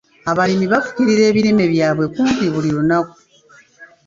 Abalimi 0.31 0.65
bafukirira 0.73 1.23
ebimera 1.31 1.71
byabwe 1.73 2.05
kumpi 2.13 2.45
buli 2.53 2.69
lunaku. 2.75 3.15